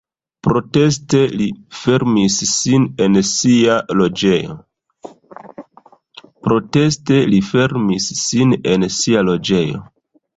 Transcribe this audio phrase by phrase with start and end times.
[0.45, 1.47] Proteste li
[1.79, 3.17] fermis sin en
[9.03, 9.81] sia loĝejo.